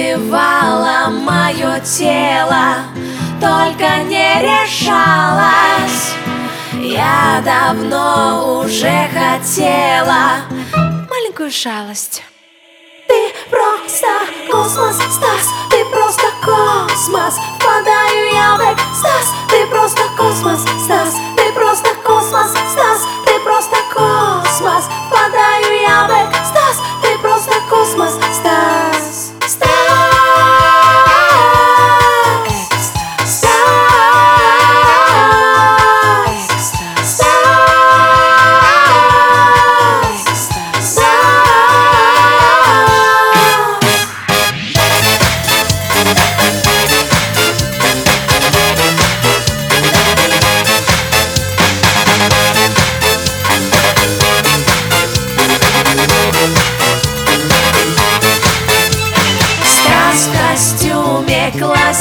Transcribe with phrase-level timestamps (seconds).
[0.00, 2.76] изнывало мое тело
[3.40, 6.14] Только не решалась.
[6.72, 10.40] Я давно уже хотела
[11.08, 12.22] Маленькую шалость.
[13.08, 14.06] Ты просто
[14.50, 17.34] космос, Стас Ты просто космос.
[17.58, 19.66] Впадаю я в экстаз Ты